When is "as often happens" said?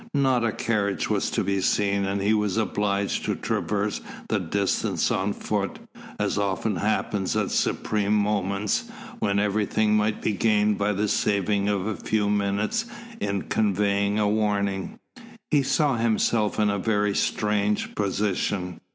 6.19-7.35